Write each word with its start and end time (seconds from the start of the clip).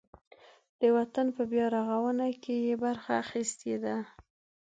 د 0.79 0.81
وطن 0.97 1.27
په 1.35 1.41
بیارغاونه 1.51 2.25
کې 2.43 2.55
یې 2.65 2.75
برخه 2.83 3.11
اخیستې 3.23 3.75
ده. 3.83 3.95